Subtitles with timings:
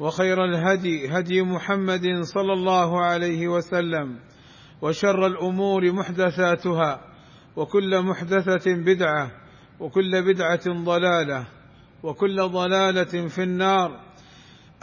[0.00, 4.18] وخير الهدي هدي محمد صلى الله عليه وسلم
[4.82, 7.00] وشر الأمور محدثاتها
[7.56, 9.30] وكل محدثة بدعة
[9.80, 11.44] وكل بدعة ضلالة
[12.02, 14.00] وكل ضلالة في النار.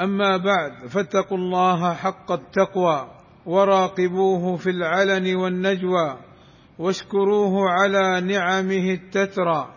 [0.01, 3.11] أما بعد فاتقوا الله حق التقوى
[3.45, 6.17] وراقبوه في العلن والنجوى
[6.79, 9.75] واشكروه على نعمه التترى.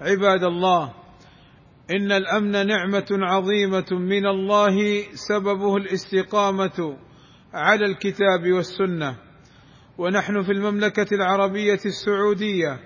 [0.00, 0.92] عباد الله
[1.90, 6.96] إن الأمن نعمة عظيمة من الله سببه الاستقامة
[7.54, 9.16] على الكتاب والسنة.
[9.98, 12.80] ونحن في المملكة العربية السعودية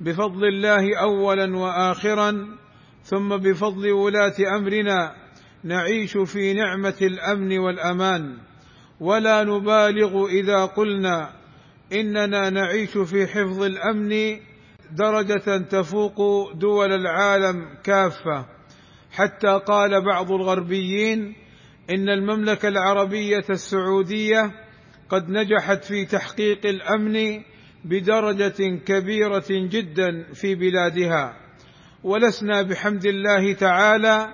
[0.00, 2.56] بفضل الله اولا واخرا
[3.02, 5.14] ثم بفضل ولاة أمرنا
[5.64, 8.38] نعيش في نعمة الأمن والأمان.
[9.00, 11.32] ولا نبالغ إذا قلنا
[11.92, 14.40] إننا نعيش في حفظ الأمن
[14.92, 18.46] درجة تفوق دول العالم كافة.
[19.12, 21.34] حتى قال بعض الغربيين
[21.90, 24.50] إن المملكة العربية السعودية
[25.08, 27.42] قد نجحت في تحقيق الأمن
[27.84, 31.36] بدرجة كبيرة جدا في بلادها.
[32.04, 34.28] ولسنا بحمد الله تعالى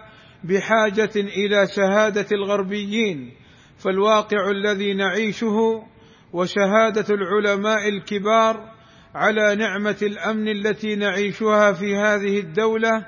[0.44, 3.32] بحاجة إلى شهادة الغربيين
[3.78, 5.84] فالواقع الذي نعيشه
[6.32, 8.73] وشهادة العلماء الكبار
[9.14, 13.06] على نعمة الأمن التي نعيشها في هذه الدولة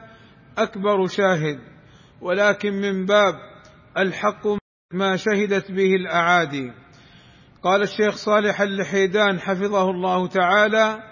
[0.58, 1.58] أكبر شاهد.
[2.20, 3.34] ولكن من باب
[3.98, 4.46] الحق
[4.92, 6.72] ما شهدت به الأعادي.
[7.62, 11.02] قال الشيخ صالح اللحيدان حفظه الله تعالى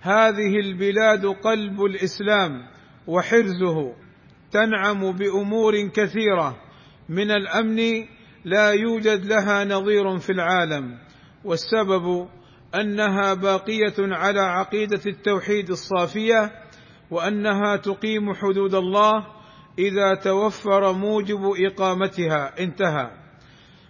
[0.00, 2.66] هذه البلاد قلب الإسلام
[3.06, 3.94] وحرزه
[4.52, 6.56] تنعم بأمور كثيرة.
[7.08, 8.06] من الأمن
[8.44, 10.98] لا يوجد لها نظير في العالم.
[11.44, 12.28] والسبب
[12.74, 16.52] أنها باقية على عقيدة التوحيد الصافية
[17.10, 19.26] وأنها تقيم حدود الله
[19.78, 22.60] إذا توفر موجب إقامتها.
[22.60, 23.10] انتهى.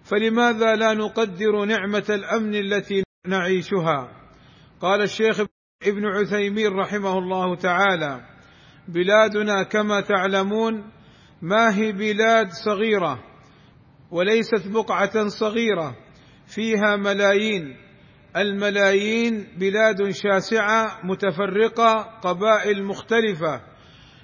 [0.05, 4.09] فلماذا لا نقدر نعمة الأمن التي نعيشها؟
[4.81, 5.41] قال الشيخ
[5.83, 8.21] ابن عثيمين رحمه الله تعالى
[8.89, 10.91] بلادنا كما تعلمون
[11.43, 13.25] ما هي بلاد صغيرة
[14.11, 15.97] وليست بقعة صغيرة
[16.47, 17.90] فيها ملايين.
[18.37, 23.61] الملايين بلاد شاسعة متفرقة قبائل مختلفة.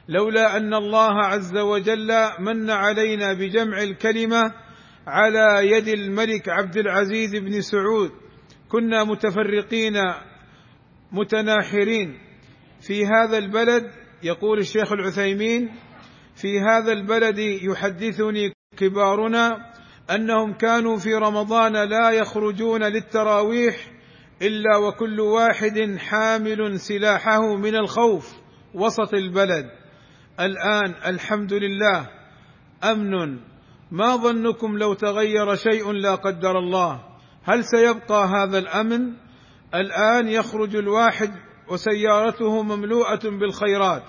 [0.09, 4.53] لولا أن الله عز وجل من علينا بجمع الكلمة
[5.07, 8.11] على يد الملك عبد العزيز بن سعود.
[8.69, 9.95] كنا متفرقين
[11.13, 12.19] متناحرين.
[12.81, 13.91] في هذا البلد
[14.23, 15.71] يقول الشيخ العثيمين
[16.35, 19.73] في هذا البلد يحدثني كبارنا
[20.11, 23.96] أنهم كانوا في رمضان لا يخرجون للتراويح
[24.43, 28.35] إلا وكل واحد حامل سلاحه من الخوف
[28.75, 29.71] وسط البلد.
[30.41, 32.11] الآن الحمد لله
[32.85, 33.39] أمن.
[33.91, 37.01] ما ظنكم لو تغير شيء لا قدر الله؟
[37.45, 39.13] هل سيبقى هذا الأمن؟
[39.75, 41.31] الآن يخرج الواحد
[41.69, 44.05] وسيارته مملوءة بالخيرات.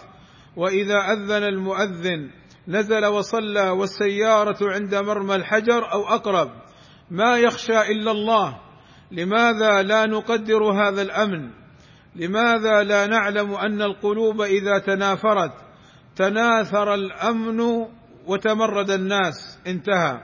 [0.55, 2.29] وإذا أذن المؤذن
[2.67, 6.51] نزل وصلى والسيارة عند مرمى الحجر أو أقرب.
[7.11, 8.66] ما يخشى إلا الله.
[9.12, 11.50] لماذا لا نقدر هذا الأمن؟
[12.16, 15.53] لماذا لا نعلم أن القلوب إذا تنافرت
[16.16, 17.85] تناثر الأمن
[18.28, 20.22] وتمرد الناس؟ انتهى.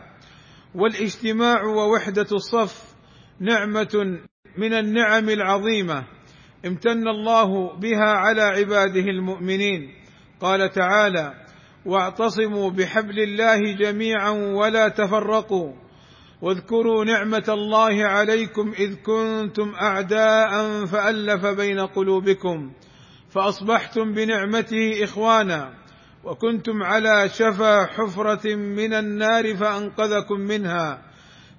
[0.76, 2.96] والاجتماع ووحدة الصف
[3.40, 4.20] نعمة
[4.58, 6.04] من النعم العظيمة.
[6.66, 9.82] امتن الله بها على عباده المؤمنين.
[10.40, 11.34] قال تعالى
[11.86, 15.74] واعتصموا بحبل الله جميعا ولا تفرقوا.
[16.44, 22.72] واذكروا نعمة الله عليكم إذ كنتم أعداء فألف بين قلوبكم
[23.30, 25.74] فأصبحتم بنعمته إخوانا
[26.24, 31.02] وكنتم على شفا حفرة من النار فأنقذكم منها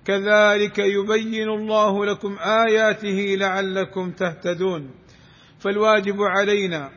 [0.05, 2.37] كذلك يبين الله لكم
[2.67, 4.91] آياته لعلكم تهتدون
[5.59, 6.91] فالواجب علينا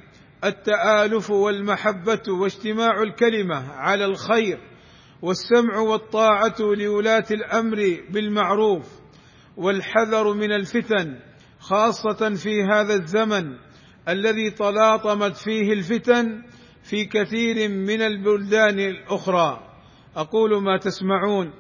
[0.44, 4.60] التآلف والمحبة واجتماع الكلمة على الخير
[5.22, 8.86] والسمع والطاعة لولاة الأمر بالمعروف
[9.58, 11.20] والحذر من الفتن
[11.60, 13.58] خاصة في هذا الزمن
[14.10, 16.44] الذي تلاطمت فيه الفتن
[16.84, 19.64] في كثير من البلدان الأخرى.
[20.16, 21.54] أقول ما تسمعون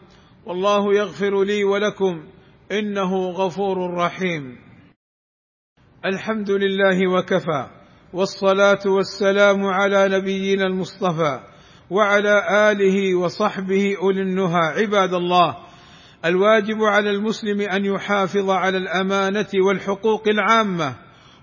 [0.45, 2.27] والله يغفر لي ولكم
[2.71, 4.57] إنه غفور رحيم.
[6.05, 7.69] الحمد لله وكفى
[8.13, 11.56] والصلاة والسلام على نبينا المصطفى
[11.89, 14.81] وعلى آله وصحبه أولي النهى.
[14.81, 15.57] عباد الله
[16.25, 20.95] الواجب على المسلم أن يحافظ على الأمانة والحقوق العامة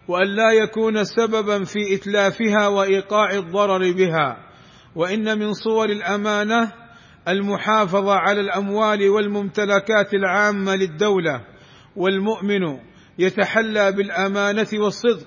[0.09, 4.37] وأن لا يكون سببا في إتلافها وإيقاع الضرر بها.
[4.97, 6.73] وإن من صور الأمانة
[7.29, 11.41] المحافظة على الأموال والممتلكات العامة للدولة
[11.97, 12.79] والمؤمن
[13.19, 15.27] يتحلى بالأمانة والصدق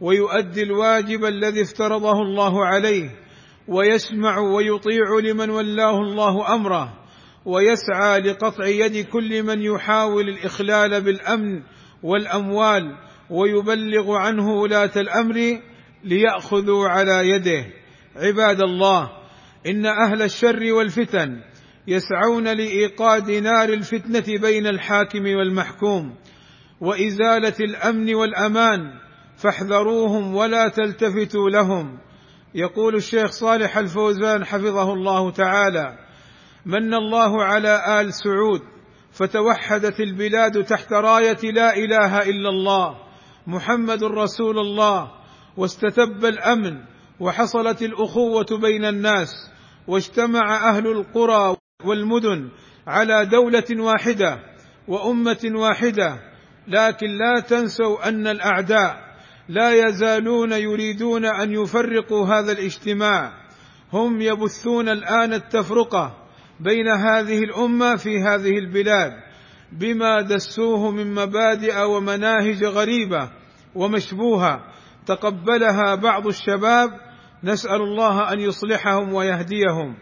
[0.00, 3.25] ويؤدي الواجب الذي افترضه الله عليه
[3.68, 7.06] ويسمع ويطيع لمن ولاه الله أمره
[7.44, 11.62] ويسعى لقطع يد كل من يحاول الإخلال بالأمن
[12.02, 12.96] والأموال
[13.30, 15.60] ويبلغ عنه ولاة الأمر
[16.04, 17.66] ليأخذوا على يده.
[18.16, 19.10] عباد الله
[19.66, 21.40] إن أهل الشر والفتن
[21.88, 26.14] يسعون لإيقاد نار الفتنة بين الحاكم والمحكوم
[26.80, 28.80] وإزالة الأمن والأمان
[29.36, 31.98] فاحذروهم ولا تلتفتوا لهم.
[32.54, 35.98] يقول الشيخ صالح الفوزان حفظه الله تعالى
[36.66, 38.62] من الله على آل سعود
[39.12, 42.96] فتوحدت البلاد تحت راية لا إله إلا الله
[43.46, 45.10] محمد رسول الله
[45.56, 46.80] واستتب الأمن
[47.20, 49.50] وحصلت الأخوة بين الناس
[49.86, 52.48] واجتمع أهل القرى والمدن
[52.86, 54.38] على دولة واحدة
[54.88, 56.18] وأمة واحدة
[56.68, 59.05] لكن لا تنسوا أن الأعداء
[59.48, 63.32] لا يزالون يريدون أن يفرقوا هذا الاجتماع.
[63.92, 66.16] هم يبثون الآن التفرقة
[66.60, 69.12] بين هذه الأمة في هذه البلاد
[69.72, 73.30] بما دسوه من مبادئ ومناهج غريبة
[73.74, 74.60] ومشبوهة.
[75.06, 76.90] تقبلها بعض الشباب.
[77.44, 79.96] نسأل الله أن يصلحهم ويهديهم.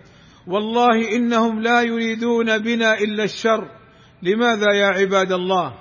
[0.47, 3.69] والله إنهم لا يريدون بنا إلا الشر.
[4.23, 5.75] لماذا يا عباد الله؟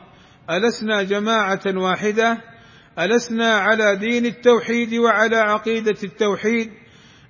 [0.49, 2.52] ألسنا جماعة واحدة؟
[2.99, 6.71] ألسنا على دين التوحيد وعلى عقيدة التوحيد.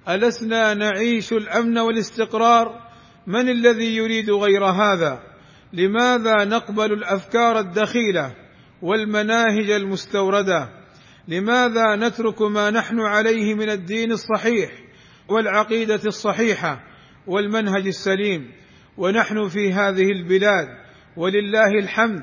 [0.09, 2.83] ألسنا نعيش الأمن والاستقرار.
[3.27, 5.23] من الذي يريد غير هذا؟
[5.73, 8.35] لماذا نقبل الأفكار الدخيلة
[8.81, 10.69] والمناهج المستوردة؟
[11.27, 14.71] لماذا نترك ما نحن عليه من الدين الصحيح
[15.29, 16.83] والعقيدة الصحيحة
[17.27, 18.51] والمنهج السليم؟
[18.97, 20.67] ونحن في هذه البلاد
[21.17, 22.21] ولله الحمد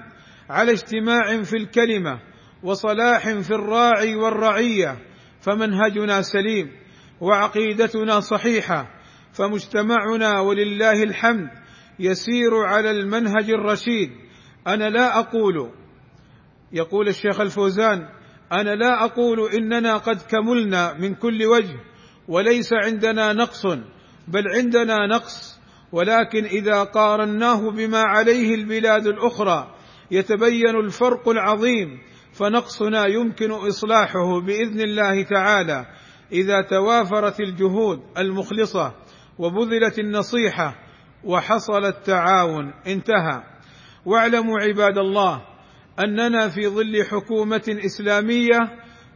[0.50, 2.29] على اجتماع في الكلمة
[2.62, 4.98] وصلاح في الراعي والرعية
[5.40, 6.70] فمنهجنا سليم
[7.20, 8.90] وعقيدتنا صحيحة
[9.32, 11.48] فمجتمعنا ولله الحمد
[11.98, 14.10] يسير على المنهج الرشيد.
[14.66, 15.70] أنا لا أقول
[16.72, 18.08] يقول الشيخ الفوزان
[18.52, 21.80] أنا لا أقول إننا قد كملنا من كل وجه
[22.28, 23.66] وليس عندنا نقص
[24.28, 25.60] بل عندنا نقص.
[25.92, 29.74] ولكن إذا قارناه بما عليه البلاد الأخرى
[30.10, 31.98] يتبين الفرق العظيم
[32.32, 35.86] فنقصنا يمكن إصلاحه بإذن الله تعالى
[36.32, 38.94] إذا توافرت الجهود المخلصة
[39.38, 40.74] وبذلت النصيحة
[41.24, 42.72] وحصل التعاون.
[42.86, 43.42] انتهى.
[44.06, 45.42] واعلموا عباد الله
[45.98, 48.58] أننا في ظل حكومة إسلامية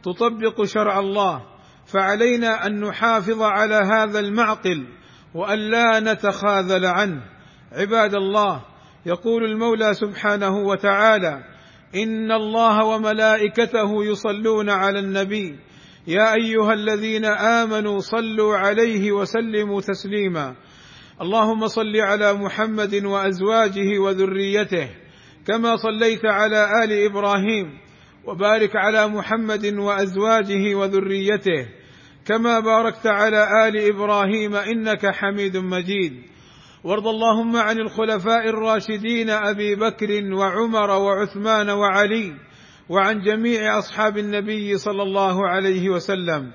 [0.03, 1.41] تطبق شرع الله
[1.85, 4.87] فعلينا أن نحافظ على هذا المعقل
[5.33, 7.21] وأن لا نتخاذل عنه.
[7.71, 8.61] عباد الله
[9.05, 11.54] يقول المولى سبحانه وتعالى
[11.95, 15.55] إن الله وملائكته يصلون على النبي.
[16.07, 20.55] يا أيها الذين آمنوا صلوا عليه وسلموا تسليما.
[21.21, 24.89] اللهم صل على محمد وأزواجه وذريته
[25.47, 27.77] كما صليت على آل إبراهيم
[28.25, 31.67] وبارك على محمد وأزواجه وذريته
[32.25, 36.13] كما باركت على آل إبراهيم إنك حميد مجيد.
[36.85, 42.33] وارض اللهم عن الخلفاء الراشدين أبي بكر وعمر وعثمان وعلي
[42.89, 46.51] وعن جميع أصحاب النبي صلى الله عليه وسلم.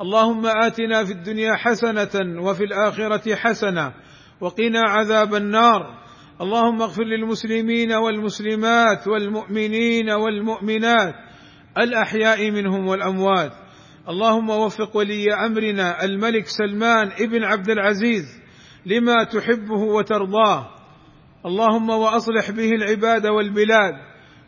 [0.00, 3.92] اللهم آتنا في الدنيا حسنة وفي الآخرة حسنة
[4.40, 5.98] وقنا عذاب النار.
[6.40, 11.14] اللهم اغفر للمسلمين والمسلمات والمؤمنين والمؤمنات
[11.78, 13.52] الأحياء منهم والأموات.
[14.08, 18.37] اللهم وفق ولي أمرنا الملك سلمان ابن عبد العزيز.
[18.86, 20.74] لما تحبه وترضاه.
[21.46, 23.94] اللهم وأصلح به العباد والبلاد.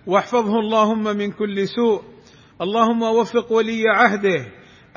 [0.06, 2.02] واحفظه اللهم من كل سوء.
[2.62, 4.46] اللهم وفق ولي عهده.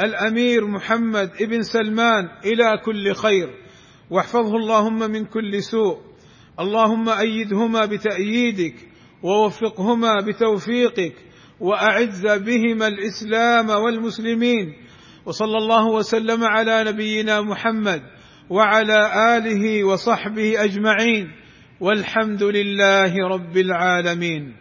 [0.03, 3.49] الأمير محمد ابن سلمان إلى كل خير.
[4.09, 5.97] واحفظه اللهم من كل سوء.
[6.59, 8.75] اللهم أيدهما بتأييدك
[9.23, 11.15] ووفقهما بتوفيقك
[11.59, 14.73] وأعز بهما الإسلام والمسلمين.
[15.25, 18.01] وصلى الله وسلم على نبينا محمد
[18.53, 18.99] وعلى
[19.37, 21.31] آله وصحبه أجمعين
[21.79, 24.53] والحمد لله رب العالمين.